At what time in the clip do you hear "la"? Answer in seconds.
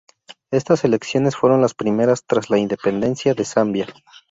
2.49-2.57